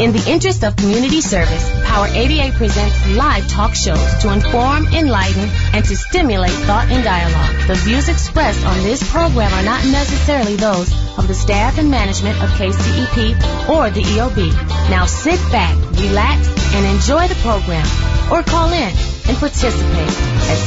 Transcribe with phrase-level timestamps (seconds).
[0.00, 5.48] In the interest of community service, Power 88 presents live talk shows to inform, enlighten,
[5.72, 7.68] and to stimulate thought and dialogue.
[7.68, 12.42] The views expressed on this program are not necessarily those of the staff and management
[12.42, 13.38] of KCEP
[13.68, 14.52] or the EOB.
[14.90, 17.86] Now sit back, relax, and enjoy the program.
[18.32, 18.90] Or call in
[19.28, 20.10] and participate
[20.50, 20.58] at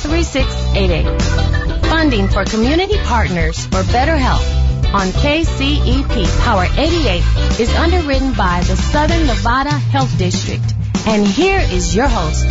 [0.00, 1.84] 647-3688.
[1.90, 4.63] Funding for community partners for better health
[4.94, 10.62] on KCEP Power 88 is underwritten by the Southern Nevada Health District.
[11.08, 12.46] And here is your host.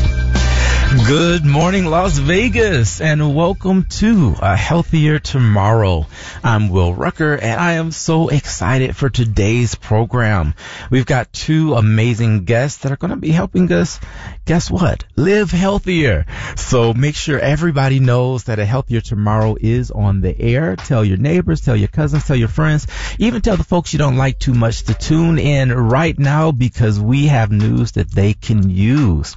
[0.94, 6.06] Good morning, Las Vegas, and welcome to A Healthier Tomorrow.
[6.44, 10.54] I'm Will Rucker, and I am so excited for today's program.
[10.92, 14.00] We've got two amazing guests that are going to be helping us,
[14.46, 15.04] guess what?
[15.16, 16.28] Live healthier.
[16.58, 20.76] So make sure everybody knows that A Healthier Tomorrow is on the air.
[20.76, 22.86] Tell your neighbors, tell your cousins, tell your friends,
[23.18, 27.00] even tell the folks you don't like too much to tune in right now because
[27.00, 29.34] we have news that they can use.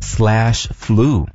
[0.00, 1.26] slash flu.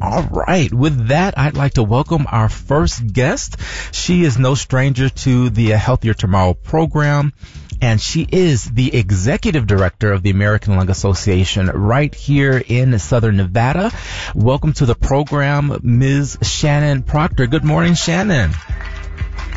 [0.00, 0.72] All right.
[0.74, 3.56] With that, I'd like to welcome our first guest.
[3.92, 7.32] She is no stranger to the Healthier Tomorrow program
[7.82, 13.36] and she is the executive director of the American Lung Association right here in Southern
[13.36, 13.90] Nevada.
[14.36, 16.38] Welcome to the program, Ms.
[16.42, 17.48] Shannon Proctor.
[17.48, 18.52] Good morning, Shannon.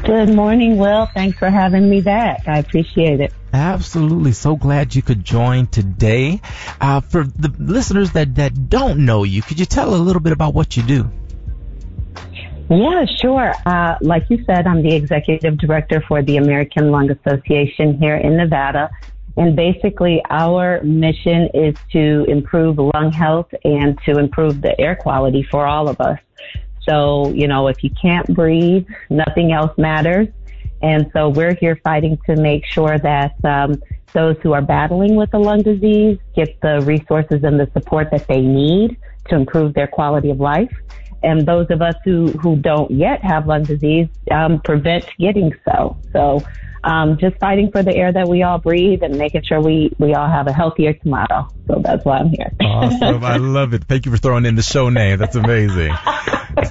[0.04, 1.08] Good morning, Will.
[1.14, 2.48] Thanks for having me back.
[2.48, 3.32] I appreciate it.
[3.56, 4.34] Absolutely.
[4.34, 6.42] So glad you could join today.
[6.82, 10.34] Uh, for the listeners that, that don't know you, could you tell a little bit
[10.34, 11.10] about what you do?
[12.70, 13.54] Yeah, sure.
[13.66, 18.36] Uh, like you said, I'm the executive director for the American Lung Association here in
[18.36, 18.90] Nevada.
[19.38, 25.48] And basically, our mission is to improve lung health and to improve the air quality
[25.50, 26.20] for all of us.
[26.82, 30.28] So, you know, if you can't breathe, nothing else matters.
[30.82, 33.82] And so we're here fighting to make sure that um,
[34.14, 38.28] those who are battling with a lung disease get the resources and the support that
[38.28, 38.98] they need
[39.30, 40.72] to improve their quality of life
[41.26, 45.98] and those of us who, who don't yet have lung disease um, prevent getting so.
[46.14, 46.42] So
[46.84, 50.14] um, just fighting for the air that we all breathe and making sure we, we
[50.14, 51.48] all have a healthier tomorrow.
[51.68, 52.52] So that's why I'm here.
[52.62, 53.24] awesome.
[53.24, 53.86] I love it.
[53.86, 55.18] Thank you for throwing in the show name.
[55.18, 55.94] That's amazing.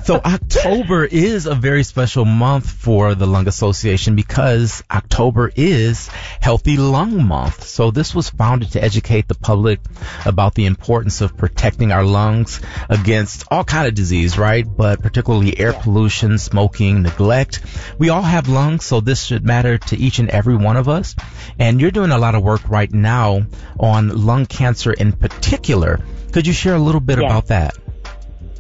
[0.05, 6.09] So October is a very special month for the Lung Association because October is
[6.41, 7.65] Healthy Lung Month.
[7.65, 9.81] So this was founded to educate the public
[10.25, 14.65] about the importance of protecting our lungs against all kind of disease, right?
[14.65, 17.61] But particularly air pollution, smoking, neglect.
[17.99, 21.15] We all have lungs, so this should matter to each and every one of us.
[21.59, 23.47] And you're doing a lot of work right now
[23.79, 26.01] on lung cancer in particular.
[26.33, 27.31] Could you share a little bit yes.
[27.31, 27.84] about that?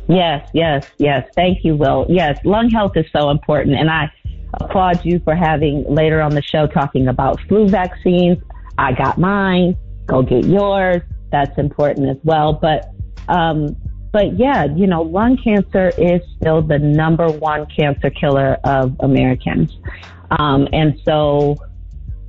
[0.08, 1.26] Yes, yes, yes.
[1.34, 2.06] Thank you, Will.
[2.08, 4.10] Yes, lung health is so important, and I
[4.60, 8.38] applaud you for having later on the show talking about flu vaccines.
[8.78, 9.76] I got mine.
[10.06, 11.02] Go get yours.
[11.30, 12.52] That's important as well.
[12.52, 12.90] But,
[13.28, 13.76] um,
[14.12, 19.76] but yeah, you know, lung cancer is still the number one cancer killer of Americans.
[20.30, 21.56] Um, and so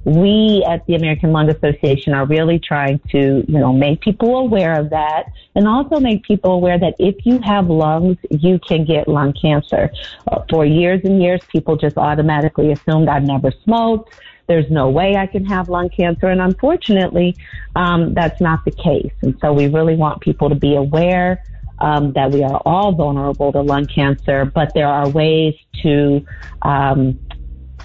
[0.05, 4.79] we at the American Lung Association are really trying to, you know, make people aware
[4.79, 9.07] of that and also make people aware that if you have lungs, you can get
[9.07, 9.89] lung cancer.
[10.31, 14.13] Uh, for years and years, people just automatically assumed I've never smoked.
[14.47, 16.27] There's no way I can have lung cancer.
[16.27, 17.35] And unfortunately,
[17.75, 19.13] um, that's not the case.
[19.23, 21.43] And so we really want people to be aware
[21.79, 26.23] um, that we are all vulnerable to lung cancer, but there are ways to
[26.61, 27.19] um,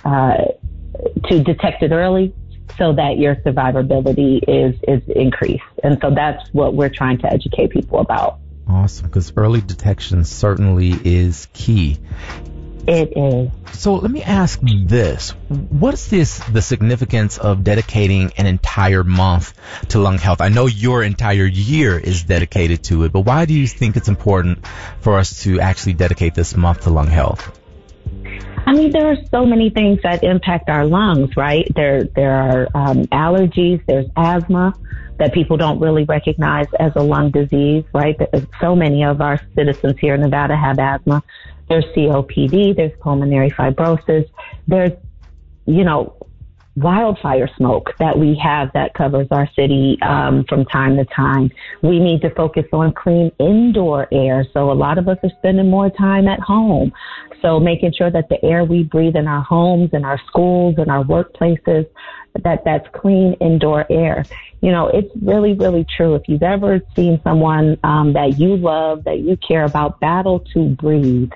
[0.04, 0.44] uh,
[1.28, 2.34] to detect it early
[2.78, 5.64] so that your survivability is is increased.
[5.82, 8.38] And so that's what we're trying to educate people about.
[8.68, 11.98] Awesome, because early detection certainly is key.
[12.86, 13.50] It is.
[13.78, 15.30] So let me ask this.
[15.48, 19.52] What's this the significance of dedicating an entire month
[19.88, 20.40] to lung health?
[20.40, 24.08] I know your entire year is dedicated to it, but why do you think it's
[24.08, 24.66] important
[25.00, 27.59] for us to actually dedicate this month to lung health?
[28.66, 31.66] I mean, there are so many things that impact our lungs, right?
[31.74, 34.74] There, there are um, allergies, there's asthma,
[35.18, 38.18] that people don't really recognize as a lung disease, right?
[38.60, 41.22] So many of our citizens here in Nevada have asthma.
[41.68, 44.28] There's COPD, there's pulmonary fibrosis,
[44.66, 44.92] there's,
[45.66, 46.19] you know,
[46.80, 51.50] wildfire smoke that we have that covers our city um, from time to time.
[51.82, 54.46] We need to focus on clean indoor air.
[54.52, 56.92] So a lot of us are spending more time at home.
[57.42, 60.90] So making sure that the air we breathe in our homes and our schools and
[60.90, 61.86] our workplaces,
[62.42, 64.24] that that's clean indoor air.
[64.60, 66.14] You know, it's really, really true.
[66.14, 70.68] If you've ever seen someone um, that you love, that you care about, battle to
[70.68, 71.32] breathe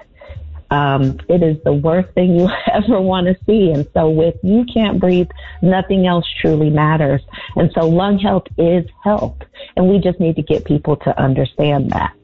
[0.75, 3.71] um, it is the worst thing you ever want to see.
[3.71, 5.31] And so with you can't breathe,
[5.63, 7.23] nothing else truly matters.
[7.55, 9.39] And so lung health is health.
[9.77, 12.15] And we just need to get people to understand that.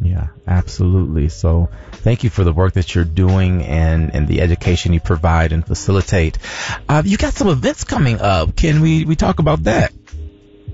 [0.00, 1.30] Yeah, absolutely.
[1.30, 5.52] So thank you for the work that you're doing and, and the education you provide
[5.52, 6.38] and facilitate.
[6.88, 8.54] Uh, you got some events coming up.
[8.54, 9.92] Can we, we talk about that?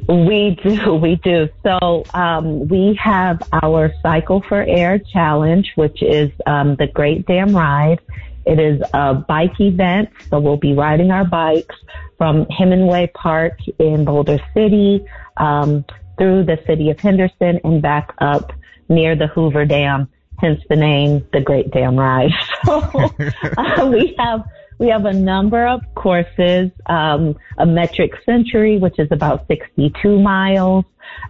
[0.09, 1.49] We do, we do.
[1.63, 7.55] So um, we have our Cycle for Air Challenge, which is um, the Great Dam
[7.55, 8.01] Ride.
[8.45, 11.77] It is a bike event, so we'll be riding our bikes
[12.19, 15.05] from Hemenway Park in Boulder City
[15.37, 15.85] um,
[16.19, 18.53] through the city of Henderson and back up
[18.89, 20.09] near the Hoover Dam.
[20.41, 22.33] Hence the name, the Great Dam Ride.
[22.65, 22.81] So
[23.59, 24.45] uh, we have
[24.83, 30.85] we have a number of courses, um, a metric century, which is about 62 miles,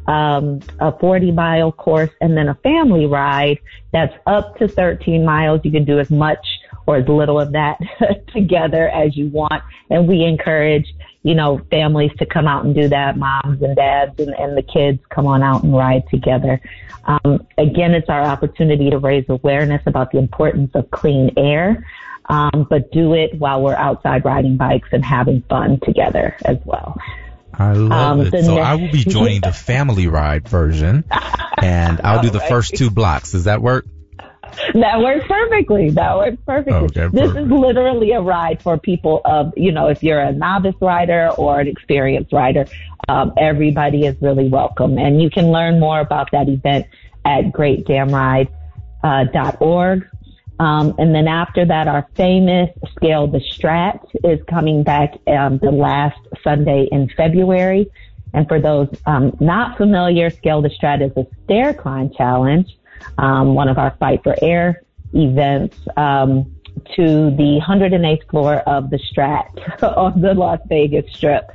[0.06, 3.58] um, a 40 mile course, and then a family ride
[3.92, 5.60] that's up to 13 miles.
[5.64, 6.38] You can do as much
[6.86, 7.78] or as little of that
[8.32, 9.62] together as you want.
[9.90, 10.86] And we encourage,
[11.22, 14.62] you know, families to come out and do that, moms and dads and, and the
[14.62, 16.58] kids come on out and ride together.
[17.04, 21.84] Um, again, it's our opportunity to raise awareness about the importance of clean air
[22.28, 26.96] um, but do it while we're outside riding bikes and having fun together as well.
[27.54, 28.44] I love um, it.
[28.44, 31.04] So next, I will be joining the family ride version,
[31.58, 32.48] and I'll do the right.
[32.48, 33.32] first two blocks.
[33.32, 33.86] Does that work?
[34.74, 35.90] That works perfectly.
[35.90, 37.02] That works perfectly.
[37.02, 40.74] Okay, this is literally a ride for people of, you know, if you're a novice
[40.80, 42.66] rider or an experienced rider,
[43.08, 44.98] um, everybody is really welcome.
[44.98, 46.86] And you can learn more about that event
[47.24, 48.48] at greatdamride.org.
[49.04, 50.06] Uh,
[50.58, 55.70] um, and then after that, our famous Scale the Strat is coming back um, the
[55.70, 57.90] last Sunday in February.
[58.34, 62.76] And for those um, not familiar, Scale the Strat is a stair climb challenge,
[63.18, 64.82] um, one of our Fight for Air
[65.12, 66.54] events um,
[66.96, 71.50] to the 108th floor of the Strat on the Las Vegas Strip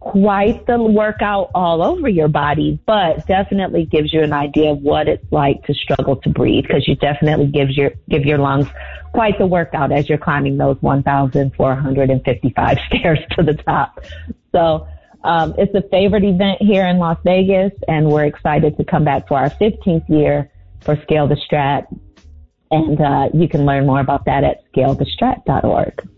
[0.00, 5.08] quite the workout all over your body, but definitely gives you an idea of what
[5.08, 8.66] it's like to struggle to breathe because you definitely gives your give your lungs
[9.12, 14.00] quite the workout as you're climbing those 1,455 stairs to the top.
[14.52, 14.86] So
[15.22, 19.28] um, it's a favorite event here in Las Vegas, and we're excited to come back
[19.28, 20.50] for our 15th year
[20.80, 21.86] for Scale the Strat.
[22.70, 26.08] And uh, you can learn more about that at scalethestrat.org.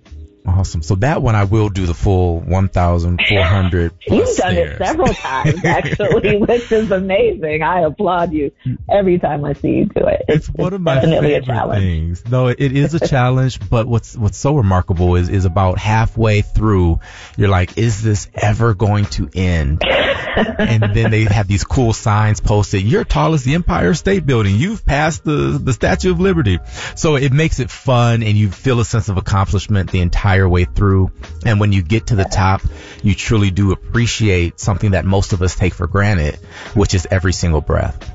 [0.44, 0.82] Awesome.
[0.82, 3.92] So that one I will do the full 1,400.
[4.08, 4.72] You've done stairs.
[4.72, 7.62] it several times actually, which is amazing.
[7.62, 8.50] I applaud you
[8.90, 10.24] every time I see you do it.
[10.26, 12.28] It's, it's one of my favorite things.
[12.28, 16.98] No, it is a challenge, but what's what's so remarkable is is about halfway through,
[17.36, 19.82] you're like, is this ever going to end?
[19.84, 22.82] and then they have these cool signs posted.
[22.82, 24.56] You're tall as the Empire State Building.
[24.56, 26.58] You've passed the the Statue of Liberty.
[26.96, 30.64] So it makes it fun, and you feel a sense of accomplishment the entire way
[30.64, 31.10] through.
[31.44, 32.62] And when you get to the top,
[33.02, 36.36] you truly do appreciate something that most of us take for granted,
[36.74, 38.10] which is every single breath.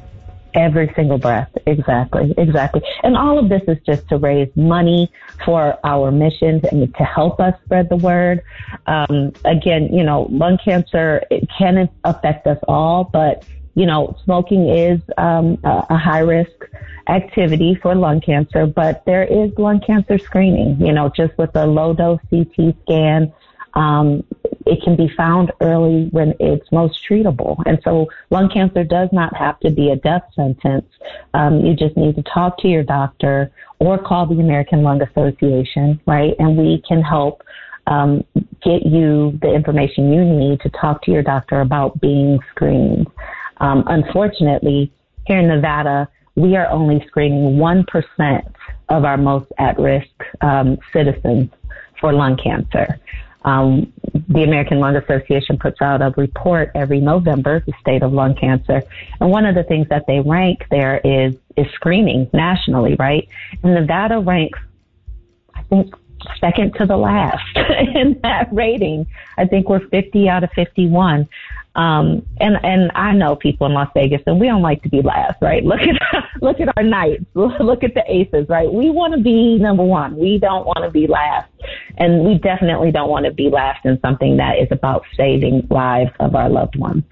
[0.54, 1.50] Every single breath.
[1.68, 2.34] Exactly.
[2.36, 2.82] Exactly.
[3.04, 5.12] And all of this is just to raise money
[5.46, 8.42] for our missions and to help us spread the word.
[8.88, 13.46] Um, again, you know, lung cancer, it can affect us all, but,
[13.78, 16.66] you know, smoking is um, a, a high risk
[17.08, 21.66] activity for lung cancer, but there is lung cancer screening, you know, just with a
[21.66, 23.32] low dose CT scan
[23.78, 24.24] um,
[24.66, 27.62] it can be found early when it's most treatable.
[27.68, 30.88] And so lung cancer does not have to be a death sentence.
[31.36, 36.02] Um, you just need to talk to your doctor or call the American Lung Association,
[36.08, 36.34] right?
[36.40, 37.44] And we can help
[37.86, 38.26] um,
[38.64, 43.08] get you the information you need to talk to your doctor about being screened.
[43.60, 44.92] Um, unfortunately,
[45.26, 48.54] here in Nevada, we are only screening 1%
[48.90, 50.08] of our most at-risk
[50.42, 51.50] um, citizens
[52.00, 53.00] for lung cancer.
[53.44, 53.94] Um,
[54.28, 58.84] the American Lung Association puts out a report every November, the state of lung cancer.
[59.22, 63.28] And one of the things that they rank there is, is screening nationally, right?
[63.64, 64.60] And Nevada ranks,
[65.56, 65.94] I think,
[66.40, 67.56] second to the last
[67.96, 69.08] in that rating.
[69.38, 71.28] I think we're 50 out of 51.
[71.78, 75.04] Um, and and I know people in Las Vegas, and we don't like to be
[75.04, 75.64] last, right?
[75.64, 78.72] Look at look at our Knights, look at the Aces, right?
[78.72, 80.18] We want to be number one.
[80.18, 81.50] We don't want to be last,
[81.98, 86.12] and we definitely don't want to be last in something that is about saving lives
[86.20, 87.04] of our loved ones.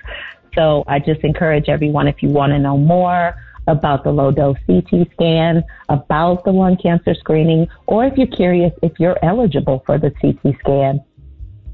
[0.56, 3.36] So I just encourage everyone if you want to know more
[3.68, 8.72] about the low dose CT scan, about the lung cancer screening, or if you're curious
[8.82, 11.02] if you're eligible for the CT scan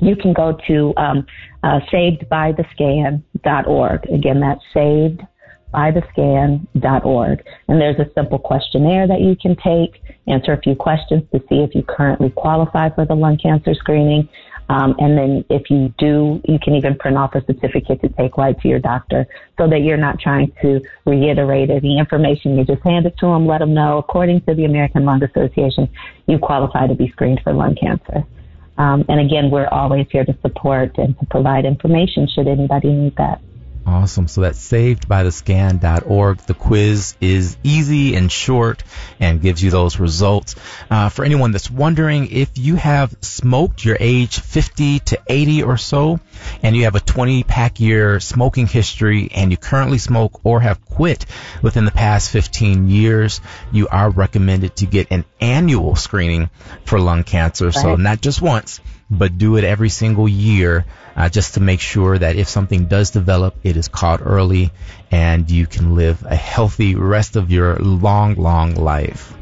[0.02, 1.26] you can go to um,
[1.64, 4.10] uh, savedbythescan.org.
[4.10, 7.46] Again, that's savedbythescan.org.
[7.68, 11.60] And there's a simple questionnaire that you can take, answer a few questions to see
[11.60, 14.28] if you currently qualify for the lung cancer screening.
[14.70, 18.38] Um, and then if you do, you can even print off a certificate to take
[18.38, 19.28] right to your doctor
[19.58, 22.58] so that you're not trying to reiterate any information.
[22.58, 25.90] You just hand it to them, let them know, according to the American Lung Association,
[26.26, 28.26] you qualify to be screened for lung cancer.
[28.82, 33.16] Um, and again, we're always here to support and to provide information should anybody need
[33.18, 33.40] that.
[33.86, 34.28] Awesome.
[34.28, 36.38] So that's savedbythescan.org.
[36.38, 38.84] The quiz is easy and short
[39.20, 40.56] and gives you those results.
[40.90, 45.78] Uh, for anyone that's wondering if you have smoked your age 50 to 80 or
[45.78, 46.20] so
[46.62, 50.86] and you have a 20 pack year smoking history and you currently smoke or have
[50.86, 51.26] quit
[51.64, 56.50] within the past 15 years, you are recommended to get an annual screening
[56.86, 57.66] for lung cancer.
[57.66, 57.74] Right.
[57.74, 58.80] So not just once,
[59.12, 63.12] but do it every single year uh, just to make sure that if something does
[63.12, 64.72] develop, it is caught early
[65.12, 69.34] and you can live a healthy rest of your long, long life.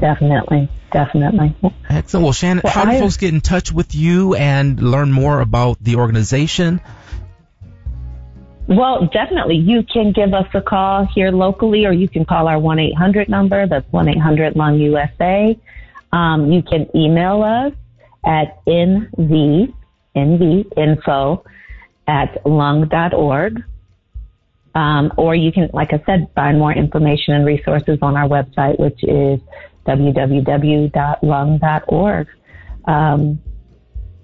[0.00, 1.54] Definitely, definitely.
[1.88, 2.24] Excellent.
[2.24, 5.40] Well, Shannon, well, how do I, folks get in touch with you and learn more
[5.40, 6.80] about the organization?
[8.66, 9.56] Well, definitely.
[9.56, 13.28] You can give us a call here locally, or you can call our 1 800
[13.28, 13.66] number.
[13.66, 15.58] That's 1 800 Lung USA.
[16.12, 17.72] Um, you can email us
[18.24, 19.74] at nv,
[20.16, 21.44] nv info
[22.06, 23.62] at lung.org.
[24.72, 28.78] Um, or you can, like I said, find more information and resources on our website,
[28.78, 29.40] which is
[29.86, 30.28] www.lung.org.
[32.84, 33.40] Um,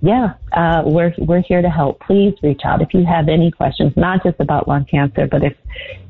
[0.02, 2.00] yeah, uh, we're we're here to help.
[2.00, 5.54] Please reach out if you have any questions, not just about lung cancer, but if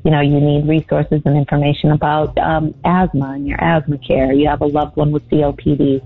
[0.03, 4.33] you know you need resources and information about um, asthma and your asthma care.
[4.33, 6.01] You have a loved one with COPD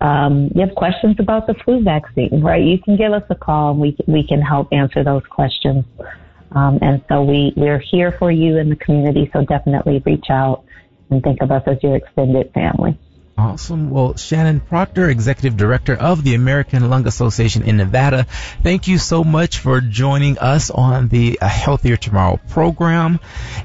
[0.00, 2.62] um, you have questions about the flu vaccine, right?
[2.62, 5.84] You can give us a call and we, we can help answer those questions.
[6.52, 10.64] Um, and so we, we're here for you in the community, so definitely reach out
[11.10, 12.98] and think of us as your extended family.
[13.38, 13.90] Awesome.
[13.90, 18.26] Well, Shannon Proctor, Executive Director of the American Lung Association in Nevada,
[18.62, 23.20] thank you so much for joining us on the Healthier Tomorrow program.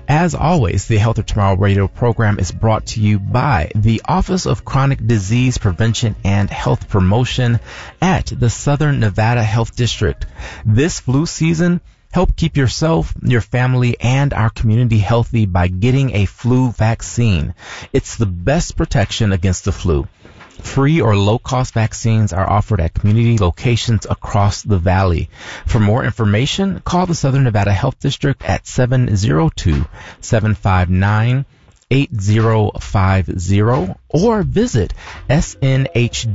[0.09, 4.65] As always, the Healthier Tomorrow radio program is brought to you by the Office of
[4.65, 7.61] Chronic Disease Prevention and Health Promotion
[8.01, 10.25] at the Southern Nevada Health District.
[10.65, 11.79] This flu season,
[12.11, 17.53] Help keep yourself, your family, and our community healthy by getting a flu vaccine.
[17.93, 20.07] It's the best protection against the flu.
[20.49, 25.29] Free or low cost vaccines are offered at community locations across the valley.
[25.65, 31.45] For more information, call the Southern Nevada Health District at 702-759
[31.91, 34.93] 8050 or visit
[35.29, 36.33] snhd.info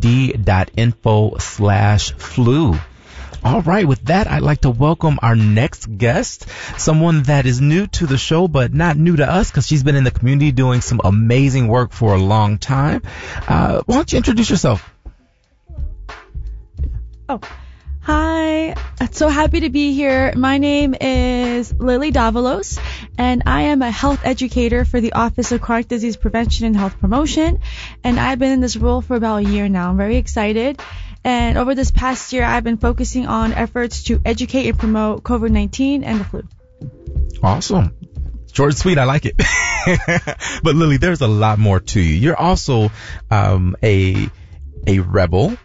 [1.38, 2.78] slash flu.
[3.46, 6.48] All right, with that, I'd like to welcome our next guest,
[6.78, 9.94] someone that is new to the show, but not new to us because she's been
[9.94, 13.02] in the community doing some amazing work for a long time.
[13.46, 14.92] Uh, why don't you introduce yourself?
[17.28, 17.38] Oh,
[18.00, 18.74] hi.
[19.12, 20.32] So happy to be here.
[20.34, 22.80] My name is Lily Davalos,
[23.16, 26.98] and I am a health educator for the Office of Chronic Disease Prevention and Health
[26.98, 27.60] Promotion.
[28.02, 29.90] And I've been in this role for about a year now.
[29.90, 30.82] I'm very excited.
[31.26, 36.04] And over this past year, I've been focusing on efforts to educate and promote COVID-19
[36.04, 36.42] and the flu.
[37.42, 37.96] Awesome.
[38.52, 39.34] Short and sweet, I like it.
[40.62, 42.14] but Lily, there's a lot more to you.
[42.14, 42.92] You're also
[43.28, 44.30] um, a
[44.86, 45.56] a rebel.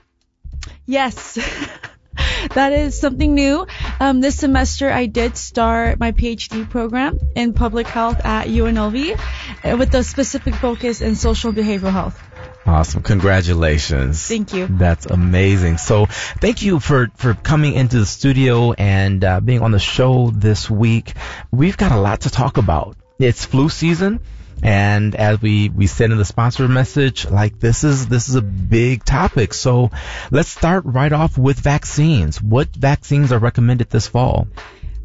[0.87, 1.35] Yes.
[2.55, 3.67] that is something new.
[3.99, 9.19] Um, this semester, I did start my PhD program in public health at UNLV
[9.63, 12.19] uh, with a specific focus in social behavioral health.
[12.65, 13.01] Awesome.
[13.01, 14.27] Congratulations.
[14.27, 14.67] Thank you.
[14.67, 15.77] That's amazing.
[15.77, 20.29] So thank you for, for coming into the studio and uh, being on the show
[20.29, 21.13] this week.
[21.51, 22.97] We've got a lot to talk about.
[23.19, 24.19] It's flu season.
[24.63, 28.43] And as we, we said in the sponsor message, like this is, this is a
[28.43, 29.55] big topic.
[29.55, 29.89] So
[30.29, 32.39] let's start right off with vaccines.
[32.39, 34.47] What vaccines are recommended this fall?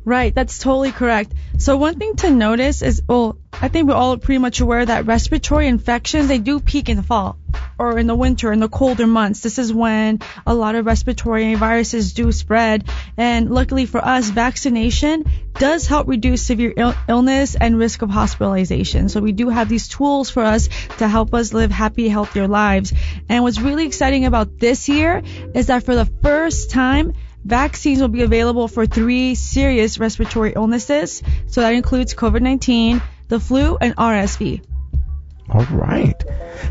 [0.07, 1.33] Right, that's totally correct.
[1.59, 5.05] So one thing to notice is, well, I think we're all pretty much aware that
[5.05, 7.37] respiratory infections, they do peak in the fall.
[7.79, 9.41] or in the winter, in the colder months.
[9.41, 12.85] This is when a lot of respiratory viruses do spread.
[13.17, 19.09] And luckily for us, vaccination does help reduce severe Ill- illness and risk of hospitalization.
[19.09, 22.93] So we do have these tools for us to help us live happy, healthier lives.
[23.29, 25.23] And what's really exciting about this year
[25.55, 27.15] is that for the first time,
[27.47, 31.23] vaccines will be available for three serious respiratory illnesses.
[31.47, 34.63] So that includes COVID-19, the flu, and RSV.
[35.49, 36.21] All right.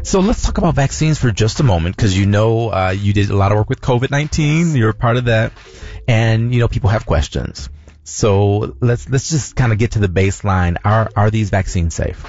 [0.03, 3.29] So let's talk about vaccines for just a moment because you know uh, you did
[3.29, 4.75] a lot of work with COVID-19.
[4.75, 5.53] You're a part of that,
[6.07, 7.69] and you know people have questions.
[8.03, 10.75] So let's let's just kind of get to the baseline.
[10.83, 12.25] Are are these vaccines safe?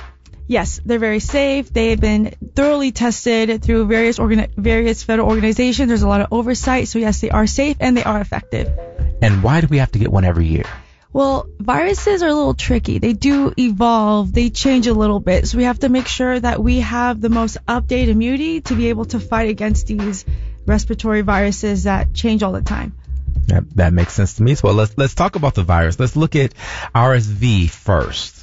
[0.49, 1.73] Yes, they're very safe.
[1.73, 5.89] They've been thoroughly tested through various organi- various federal organizations.
[5.89, 6.89] There's a lot of oversight.
[6.89, 8.71] So yes, they are safe and they are effective.
[9.21, 10.65] And why do we have to get one every year?
[11.13, 12.99] Well, viruses are a little tricky.
[12.99, 15.49] They do evolve, they change a little bit.
[15.49, 18.91] So we have to make sure that we have the most updated immunity to be
[18.91, 20.27] able to fight against these
[20.67, 22.95] respiratory viruses that change all the time.
[23.47, 24.57] That, that makes sense to me.
[24.57, 25.99] So let's let's talk about the virus.
[25.99, 26.53] Let's look at
[26.95, 28.36] RSV first.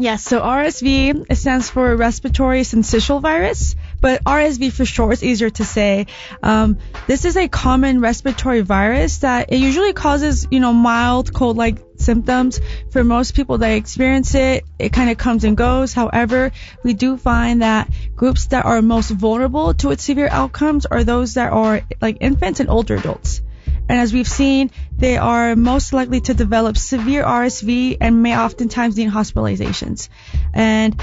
[0.00, 5.64] Yes, so RSV stands for respiratory syncytial virus, but RSV for short is easier to
[5.64, 6.06] say.
[6.40, 6.78] Um,
[7.08, 12.60] this is a common respiratory virus that it usually causes, you know, mild cold-like symptoms.
[12.92, 15.94] For most people that experience it, it kind of comes and goes.
[15.94, 16.52] However,
[16.84, 21.34] we do find that groups that are most vulnerable to its severe outcomes are those
[21.34, 23.42] that are like infants and older adults.
[23.88, 28.96] And as we've seen, they are most likely to develop severe RSV and may oftentimes
[28.96, 30.08] need hospitalizations.
[30.52, 31.00] And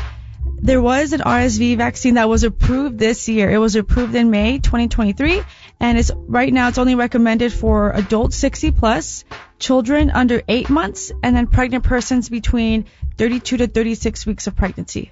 [0.61, 3.49] there was an RSV vaccine that was approved this year.
[3.49, 5.41] It was approved in May 2023,
[5.79, 9.25] and it's right now it's only recommended for adults 60 plus,
[9.59, 12.85] children under 8 months, and then pregnant persons between
[13.17, 15.11] 32 to 36 weeks of pregnancy.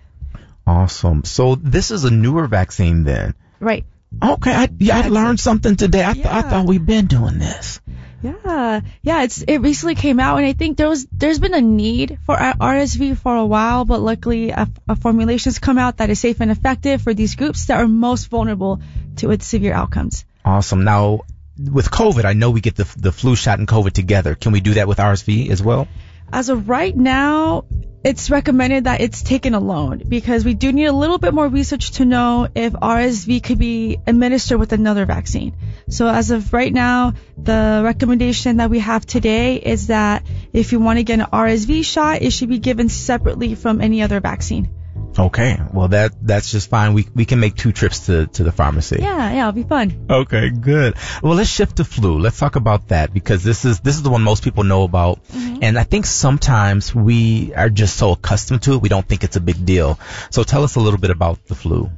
[0.65, 1.24] Awesome.
[1.25, 3.34] So this is a newer vaccine then.
[3.60, 3.86] Right.
[4.22, 6.05] Okay, I, yeah, I learned something today.
[6.05, 7.82] I, th- I thought we've been doing this.
[8.22, 11.60] Yeah, yeah, it's it recently came out, and I think there was there's been a
[11.60, 16.22] need for RSV for a while, but luckily a, a formulation's come out that is
[16.22, 18.81] safe and effective for these groups that are most vulnerable
[19.18, 20.24] to its severe outcomes.
[20.46, 20.85] Awesome.
[20.85, 21.22] Now,
[21.57, 24.35] with COVID, I know we get the the flu shot and COVID together.
[24.35, 25.90] Can we do that with RSV as well?
[26.31, 27.66] As of right now,
[28.03, 31.92] it's recommended that it's taken alone because we do need a little bit more research
[31.92, 35.55] to know if RSV could be administered with another vaccine.
[35.90, 40.79] So as of right now, the recommendation that we have today is that if you
[40.79, 44.70] want to get an RSV shot, it should be given separately from any other vaccine.
[45.18, 45.60] Okay.
[45.74, 46.94] Well, that that's just fine.
[46.94, 48.98] We we can make two trips to to the pharmacy.
[49.00, 50.08] Yeah, yeah, it'll be fun.
[50.10, 50.96] Okay, good.
[51.22, 52.20] Well, let's shift to flu.
[52.20, 55.24] Let's talk about that because this is this is the one most people know about,
[55.28, 55.60] mm-hmm.
[55.62, 59.38] and I think sometimes we are just so accustomed to it we don't think it's
[59.38, 60.00] a big deal.
[60.30, 61.90] So tell us a little bit about the flu.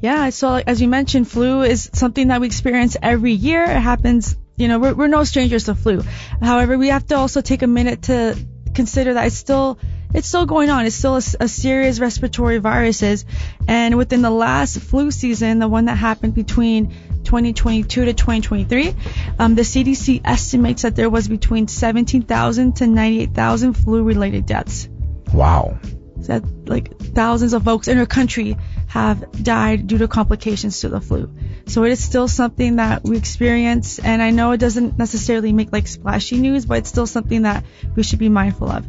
[0.00, 3.64] Yeah, so as you mentioned, flu is something that we experience every year.
[3.64, 6.02] It happens, you know, we're, we're no strangers to flu.
[6.40, 8.36] However, we have to also take a minute to
[8.74, 9.78] consider that it's still
[10.12, 10.86] it's still going on.
[10.86, 13.24] It's still a, a serious respiratory viruses,
[13.68, 16.88] and within the last flu season, the one that happened between
[17.24, 18.94] 2022 to 2023,
[19.38, 24.88] um, the CDC estimates that there was between 17,000 to 98,000 flu-related deaths.
[25.32, 25.78] Wow.
[26.26, 28.56] That like thousands of folks in our country
[28.90, 31.32] have died due to complications to the flu.
[31.66, 35.72] So it is still something that we experience, and I know it doesn't necessarily make
[35.72, 38.84] like splashy news, but it's still something that we should be mindful of.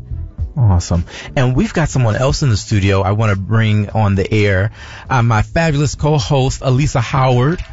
[0.58, 1.06] Awesome.
[1.36, 4.72] And we've got someone else in the studio I want to bring on the air.
[5.08, 7.64] Uh, my fabulous co-host, Elisa Howard.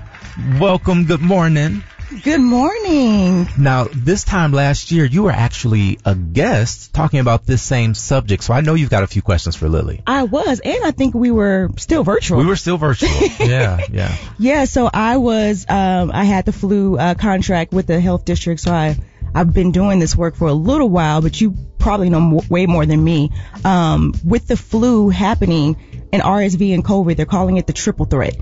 [0.61, 1.07] Welcome.
[1.07, 1.83] Good morning.
[2.09, 3.47] Good morning.
[3.59, 8.43] Now, this time last year, you were actually a guest talking about this same subject.
[8.45, 10.03] So I know you've got a few questions for Lily.
[10.07, 12.39] I was, and I think we were still virtual.
[12.39, 13.11] We were still virtual.
[13.41, 14.17] yeah, yeah.
[14.39, 18.63] yeah, so I was, um, I had the flu uh, contract with the health district,
[18.63, 18.97] so I,
[19.35, 22.87] I've been doing this work for a little while, but you probably know way more
[22.87, 23.33] than me.
[23.67, 28.35] Um, with the flu happening and RSV and COVID, they're calling it the triple threat.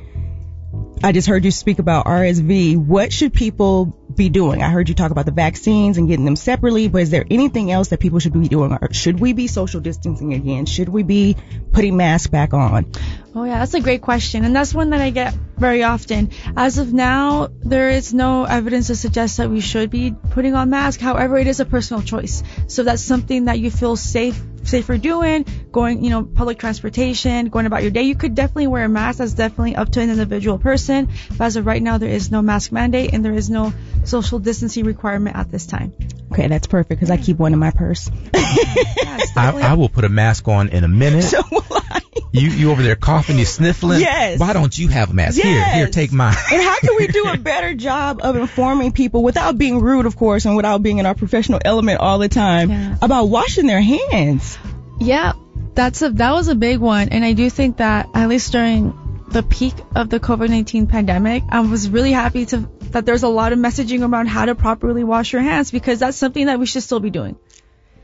[1.02, 2.76] I just heard you speak about RSV.
[2.78, 4.62] What should people be doing?
[4.62, 7.70] I heard you talk about the vaccines and getting them separately, but is there anything
[7.70, 8.76] else that people should be doing?
[8.92, 10.64] Should we be social distancing again?
[10.64, 11.36] Should we be
[11.72, 12.90] putting masks back on?
[13.34, 16.30] Oh yeah, that's a great question, and that's one that I get very often.
[16.56, 20.70] As of now, there is no evidence to suggest that we should be putting on
[20.70, 21.02] masks.
[21.02, 22.42] However, it is a personal choice.
[22.68, 27.66] So that's something that you feel safe safer doing, going, you know, public transportation, going
[27.66, 28.02] about your day.
[28.02, 29.18] You could definitely wear a mask.
[29.18, 31.08] That's definitely up to an individual person.
[31.36, 33.72] But as of right now, there is no mask mandate and there is no
[34.06, 35.94] social distancing requirement at this time.
[36.32, 38.10] Okay, that's perfect because I keep one in my purse.
[38.34, 41.22] Yeah, I, I will put a mask on in a minute.
[41.24, 42.00] so will I.
[42.32, 44.00] You you over there coughing, you sniffling.
[44.00, 44.38] Yes.
[44.38, 45.36] Why don't you have a mask?
[45.40, 45.74] Here, Yes.
[45.74, 46.34] here, take mine.
[46.52, 50.16] and how can we do a better job of informing people without being rude, of
[50.16, 52.96] course, and without being in our professional element all the time Yeah.
[53.00, 54.58] about washing their hands?
[55.00, 55.32] Yeah,
[55.74, 58.92] that's a that was a big one, and I do think that at least during
[59.28, 63.52] the peak of the COVID-19 pandemic, I was really happy to that there's a lot
[63.52, 66.82] of messaging around how to properly wash your hands because that's something that we should
[66.82, 67.36] still be doing,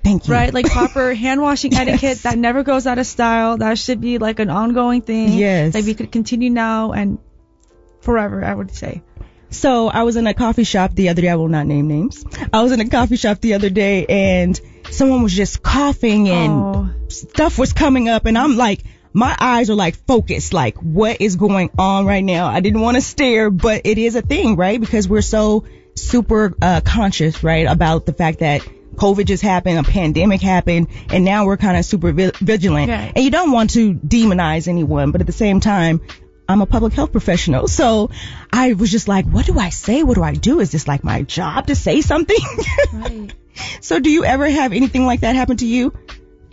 [0.05, 0.35] Thank you.
[0.35, 0.53] right?
[0.53, 3.59] Like proper hand washing etiquette that never goes out of style.
[3.59, 5.33] That should be like an ongoing thing.
[5.33, 5.73] Yes.
[5.75, 7.19] that we could continue now and
[8.01, 8.45] forever.
[8.45, 9.03] I would say.
[9.51, 11.29] So I was in a coffee shop the other day.
[11.29, 12.25] I will not name names.
[12.53, 14.59] I was in a coffee shop the other day and
[14.91, 16.91] someone was just coughing and Oh.
[17.09, 21.37] stuff was coming up and I'm like, my eyes are like focused, like what is
[21.37, 22.47] going on right now?
[22.47, 24.81] I didn't want to stare, but it is a thing, right?
[24.81, 28.63] Because we're so super uh, conscious, right, about the fact that
[28.95, 32.91] COVID just happened, a pandemic happened, and now we're kind of super vi- vigilant.
[32.91, 33.13] Right.
[33.15, 36.01] And you don't want to demonize anyone, but at the same time,
[36.49, 37.69] I'm a public health professional.
[37.69, 38.11] So
[38.53, 40.03] I was just like, what do I say?
[40.03, 40.61] What do I do?
[40.61, 42.37] Is this like my job to say something?
[42.93, 43.33] Right.
[43.81, 45.93] so do you ever have anything like that happen to you?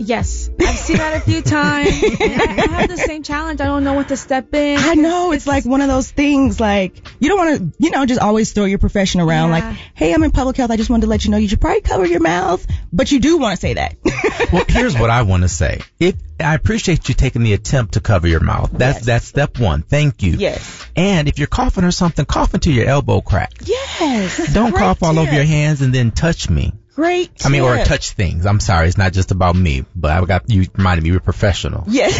[0.02, 1.90] Yes, I've seen that a few times.
[2.22, 3.60] And I, I have the same challenge.
[3.60, 4.78] I don't know what to step in.
[4.80, 8.06] I know it's like one of those things like you don't want to, you know,
[8.06, 9.70] just always throw your profession around Yeah.
[9.70, 10.72] like, hey, I'm in public health.
[10.72, 13.20] I just wanted to let you know you should probably cover your mouth, but you
[13.20, 13.98] do want to say that.
[14.54, 15.82] well, here's what I want to say.
[16.00, 18.72] If I appreciate you taking the attempt to cover your mouth.
[18.72, 19.06] That's Yes.
[19.06, 19.82] that's step one.
[19.84, 20.32] Thank you.
[20.38, 20.86] yes.
[20.96, 23.52] And if you're coughing or something, cough into your elbow crack.
[23.66, 24.54] Yes.
[24.54, 26.72] Don't Great cough all over your hands and then touch me.
[27.00, 27.46] Great.
[27.46, 28.46] I mean, or touch things.
[28.46, 31.86] I'm sorry, it's not just about me, but I got you reminded me you're professional.
[31.88, 32.14] Yes.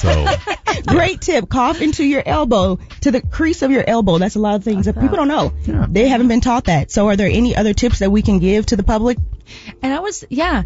[0.00, 0.26] So
[0.86, 1.48] Great tip.
[1.48, 4.18] Cough into your elbow, to the crease of your elbow.
[4.18, 5.52] That's a lot of things that people don't know.
[5.64, 5.86] Yeah.
[5.88, 6.90] They haven't been taught that.
[6.90, 9.18] So are there any other tips that we can give to the public?
[9.80, 10.64] And I was, yeah,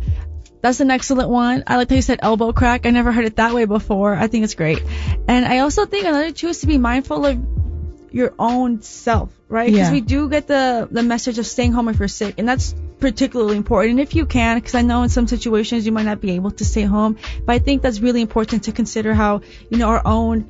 [0.62, 1.64] that's an excellent one.
[1.66, 2.86] I like how you said elbow crack.
[2.86, 4.14] I never heard it that way before.
[4.14, 4.82] I think it's great.
[5.28, 7.38] And I also think another two is to be mindful of
[8.10, 9.70] your own self, right?
[9.70, 9.92] Because Yeah.
[9.92, 12.36] we do get the, the message of staying home if you're sick.
[12.38, 13.90] And that's particularly important.
[13.90, 16.52] And if you can, because I know in some situations you might not be able
[16.52, 20.00] to stay home, but I think that's really important to consider how, you know, our
[20.06, 20.48] own,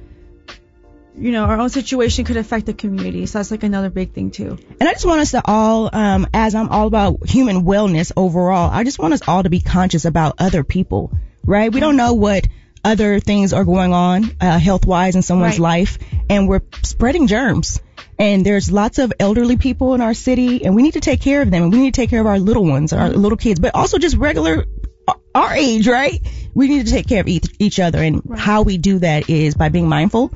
[1.19, 3.27] you know, our own situation could affect the community.
[3.27, 4.57] So that's like another big thing too.
[4.79, 8.71] And I just want us to all, um, as I'm all about human wellness overall,
[8.71, 11.11] I just want us all to be conscious about other people,
[11.45, 11.73] right?
[11.73, 12.47] We don't know what
[12.85, 15.81] other things are going on, uh, health wise in someone's Right.
[15.81, 15.99] life,
[16.31, 17.81] and we're spreading germs.
[18.18, 21.42] And there's lots of elderly people in our city, and we need to take care
[21.42, 21.64] of them.
[21.64, 23.98] And we need to take care of our little ones, our little kids, but also
[23.98, 24.64] just regular,
[25.09, 26.20] uh, our age, right?
[26.55, 28.03] We need to take care of each, each other.
[28.03, 30.33] And how we do that is by being mindful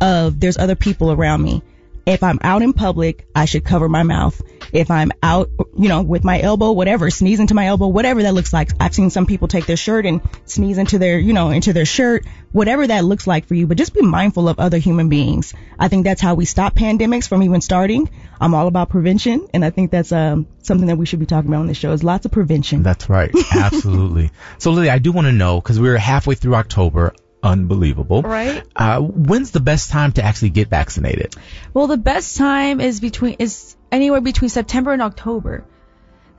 [0.00, 1.62] of there's other people around me.
[2.08, 4.40] If I'm out in public, I should cover my mouth.
[4.72, 8.32] If I'm out, you know, with my elbow, whatever, sneeze into my elbow, whatever that
[8.32, 8.70] looks like.
[8.80, 11.84] I've seen some people take their shirt and sneeze into their, you know, into their
[11.84, 13.66] shirt, whatever that looks like for you.
[13.66, 15.52] But just be mindful of other human beings.
[15.78, 18.08] I think that's how we stop pandemics from even starting.
[18.40, 21.50] I'm all about prevention, and I think that's um, something that we should be talking
[21.50, 21.92] about on this show.
[21.92, 22.82] Is lots of prevention.
[22.82, 23.30] That's right.
[23.54, 24.30] Absolutely.
[24.58, 27.12] so Lily, I do want to know because we're halfway through October.
[27.42, 28.22] Unbelievable.
[28.22, 28.64] Right.
[28.74, 31.34] Uh, when's the best time to actually get vaccinated?
[31.72, 35.64] Well, the best time is between is anywhere between September and October,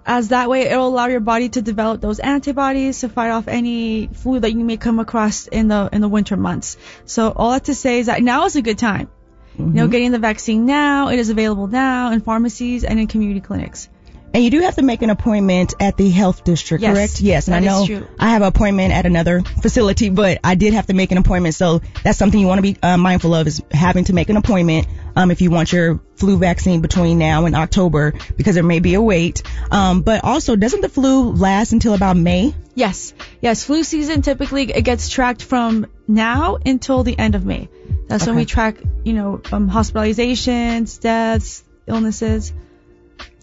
[0.06, 4.08] as that way it'll allow your body to develop those antibodies to fight off any
[4.08, 6.78] flu that you may come across in the in the winter months.
[7.06, 9.10] So all I have to say is that now is a good time.
[9.58, 11.10] You know, getting the vaccine now.
[11.10, 13.90] It is available now in pharmacies and in community clinics.
[14.34, 17.22] And you do have to make an appointment at the health district, Yes, correct?
[17.22, 18.06] Yes, and I know.
[18.20, 21.56] I have an appointment at another facility, but I did have to make an appointment.
[21.56, 24.38] So that's something you want to be uh, mindful of is having to make an
[24.38, 28.80] appointment um, if you want your flu vaccine between now and October because there may
[28.80, 29.42] be a wait.
[29.72, 32.54] Um, but also, doesn't the flu last until about May?
[32.76, 33.63] Yes, yes.
[33.65, 37.68] Flu season typically it gets tracked from now until the end of May.
[38.08, 42.54] That's when we track, you know, um, hospitalizations, deaths, illnesses.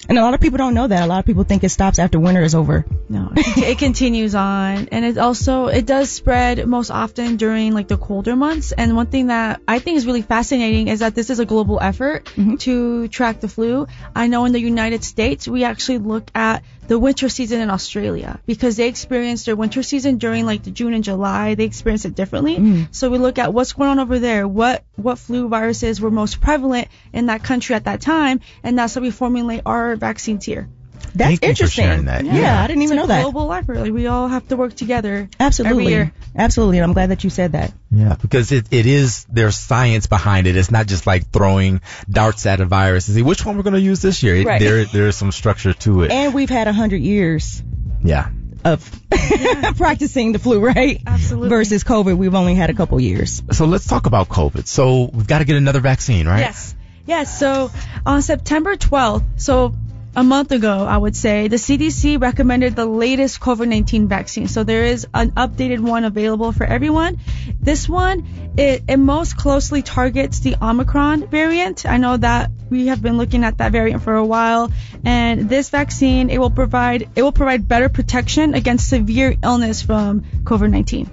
[0.09, 1.03] And a lot of people don't know that.
[1.03, 2.85] A lot of people think it stops after winter is over.
[3.09, 7.89] No, it, it continues on, and it also it does spread most often during like
[7.89, 8.73] the colder months.
[8.73, 11.81] And one thing that I think is really fascinating is that this is a global
[11.81, 12.57] effort mm-hmm.
[12.57, 13.87] to track the flu.
[14.15, 18.41] I know in the United States we actually look at the winter season in Australia
[18.47, 21.55] because they experience their winter season during like the June and July.
[21.55, 22.57] They experience it differently.
[22.57, 22.95] Mm.
[22.95, 26.41] So we look at what's going on over there, what what flu viruses were most
[26.41, 30.69] prevalent in that country at that time, and that's how we formulate our vaccines here.
[31.15, 31.85] That's Thank you for interesting.
[31.85, 32.25] sharing that.
[32.25, 32.63] Yeah, Yeah.
[32.63, 33.23] I didn't even It's know a that.
[33.23, 33.79] global effort.
[33.79, 35.29] Like, we all have to work together.
[35.41, 35.83] Absolutely.
[35.85, 36.13] Every year.
[36.37, 36.79] Absolutely.
[36.79, 37.73] And I'm glad that you said that.
[37.91, 40.57] Yeah, because it, it is there's science behind it.
[40.57, 43.75] It's not just like throwing darts at a virus and see which one we're going
[43.75, 44.37] to use this year.
[44.37, 44.61] It- Right.
[44.61, 46.11] There there is some structure to it.
[46.11, 47.63] And we've had a hundred years
[48.03, 48.29] yeah.
[48.65, 48.81] of
[49.77, 51.01] practicing the flu, right?
[51.07, 51.49] Absolutely.
[51.49, 53.43] Versus COVID, we've only had a couple years.
[53.53, 54.67] So let's talk about COVID.
[54.67, 56.41] So we've got to get another vaccine, right?
[56.41, 56.75] Yes.
[57.07, 57.39] Yes.
[57.39, 57.71] So
[58.05, 59.75] on September 12th, so
[60.17, 64.49] a month ago, I would say, the CDC recommended the latest COVID-19 vaccine.
[64.49, 67.21] So there is an updated one available for everyone.
[67.61, 68.27] This one,
[68.57, 71.85] it, it most closely targets the Omicron variant.
[71.85, 74.73] I know that we have been looking at that variant for a while,
[75.05, 80.23] and this vaccine, it will provide, it will provide better protection against severe illness from
[80.45, 81.11] COVID-19.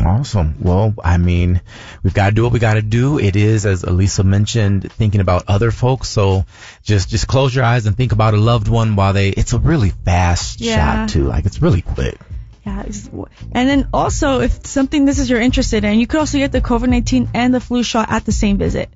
[0.00, 0.56] Awesome.
[0.60, 1.60] Well, I mean,
[2.02, 3.18] we've got to do what we got to do.
[3.18, 6.08] It is, as Elisa mentioned, thinking about other folks.
[6.08, 6.46] So
[6.82, 9.58] just, just close your eyes and think about a loved one while they, it's a
[9.58, 10.76] really fast Yeah.
[11.06, 11.24] shot too.
[11.24, 12.18] Like it's really quick.
[12.64, 16.52] Yeah, and then also if something this is you're interested in, you could also get
[16.52, 18.88] the COVID-19 and the flu shot at the same visit.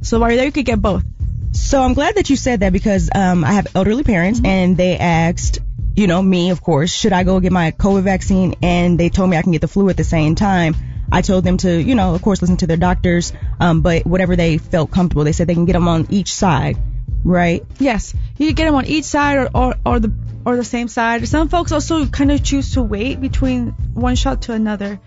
[0.00, 1.04] So while you're there, you could get both.
[1.52, 4.96] So I'm glad that you said that because um, I have elderly parents and they
[4.96, 5.60] asked,
[5.96, 8.54] you know, me, of course, should I go get my COVID vaccine?
[8.62, 10.74] And they told me I can get the flu at the same time.
[11.12, 14.36] I told them to, you know, of course, listen to their doctors, um, but whatever
[14.36, 16.78] they felt comfortable, they said they can get them on each side,
[17.22, 17.64] right?
[17.78, 20.12] Yes, you get them on each side or, or, or the
[20.46, 21.26] or the same side.
[21.26, 25.00] Some folks also kind of choose to wait between one shot to another.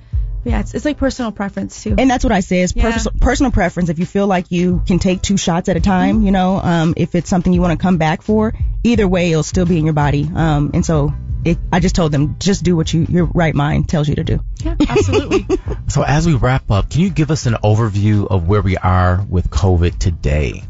[0.43, 1.95] But yeah, it's, it's like personal preference too.
[1.97, 2.91] And that's what I say is Yeah.
[2.91, 3.89] pers- personal preference.
[3.89, 6.93] If you feel like you can take two shots at a time, you know, um,
[6.97, 9.85] if it's something you want to come back for, either way, it'll still be in
[9.85, 10.29] your body.
[10.33, 13.87] Um, and so it, I just told them, just do what you, your right mind
[13.89, 14.39] tells you to do.
[14.63, 15.45] yeah, absolutely.
[15.89, 19.25] So as we wrap up, can you give us an overview of where we are
[19.29, 20.63] with COVID today?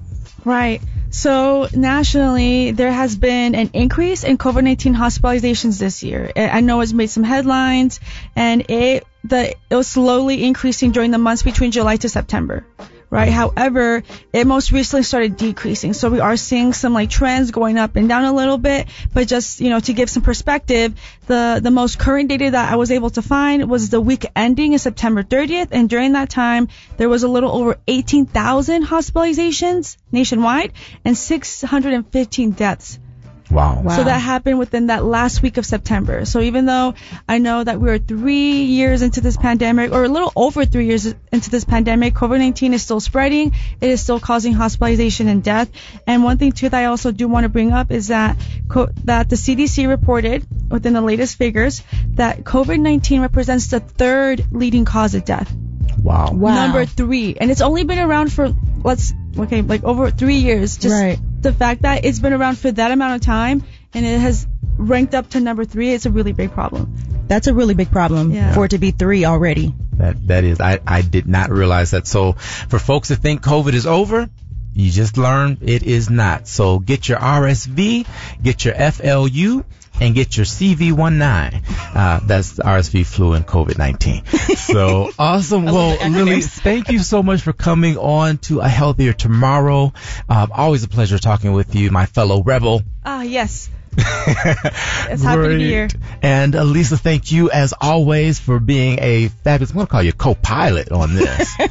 [0.45, 0.80] Right.
[1.17, 6.32] So nationally, there has been an increase in COVID-19 hospitalizations this year.
[6.36, 7.99] I know it's made some headlines,
[8.36, 12.67] and it the it was slowly increasing during the months between July to September.
[13.10, 13.30] Right.
[13.30, 15.93] However, it most recently started decreasing.
[15.93, 18.88] So we are seeing some like trends going up and down a little bit.
[19.13, 20.93] But just, you know, to give some perspective,
[21.26, 24.74] the, the most current data that I was able to find was the week ending
[24.74, 25.70] in September 30th.
[25.72, 26.67] And during that time,
[26.98, 30.74] there was a little over 18,000 hospitalizations nationwide
[31.06, 33.00] and 615 deaths.
[33.49, 33.81] Wow.
[33.81, 33.95] Wow.
[33.95, 36.25] So that happened within that last week of September.
[36.25, 36.95] So even though
[37.27, 40.88] I know that we are three years into this pandemic, or a little over three
[40.88, 43.53] years into this pandemic, COVID-19 is still spreading.
[43.79, 45.69] It is still causing hospitalization and death.
[46.05, 48.89] And one thing too that I also do want to bring up is that co-
[49.05, 51.83] that the CDC reported within the latest figures
[52.15, 55.53] that COVID-19 represents the third leading cause of death.
[56.01, 56.31] Wow.
[56.33, 56.53] Wow.
[56.53, 60.78] Number three, and it's only been around for let's okay, like over three years.
[60.78, 61.19] Just Right.
[61.41, 64.47] the fact that it's been around for that amount of time and it has
[64.78, 66.95] ranked up to number three, it's a really big problem.
[67.28, 68.54] That's a really big problem Yeah.
[68.54, 69.73] for it to be three already.
[69.97, 72.08] That that is I I did not realize that.
[72.08, 74.30] So for folks that think COVID is over,
[74.73, 76.47] you just learned it is not.
[76.47, 78.06] So get your RSV,
[78.43, 79.63] get your FLU,
[79.99, 81.63] and get your CV19.
[81.95, 84.57] Uh, that's RSV, flu, and COVID-19.
[84.67, 85.63] So awesome.
[85.65, 89.93] Well, Lily, thank you so much for coming on to a healthier tomorrow.
[90.27, 92.81] Um, always a pleasure talking with you, my fellow rebel.
[93.05, 93.69] Ah, yes.
[93.97, 95.88] It's happy to be here.
[96.21, 99.71] And uh, Lisa, thank you as always for being a fabulous.
[99.71, 101.55] I'm gonna call you co-pilot on this.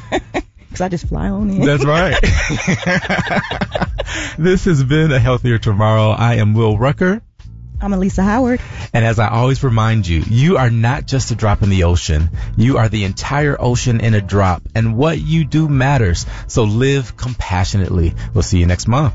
[0.68, 1.62] Because I just fly on in.
[1.62, 2.20] That's right.
[4.36, 6.10] this has been a healthier tomorrow.
[6.10, 7.22] I am Will Rucker.
[7.80, 8.60] I'm Elisa Howard.
[8.94, 12.30] And as I always remind you, you are not just a drop in the ocean.
[12.56, 16.24] You are the entire ocean in a drop, and what you do matters.
[16.46, 18.14] So live compassionately.
[18.32, 19.14] We'll see you next month.